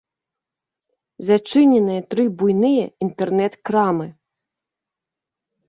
Зачыненыя 1.27 2.01
тры 2.13 2.23
буйныя 2.41 2.85
інтэрнэт-крамы. 3.09 4.07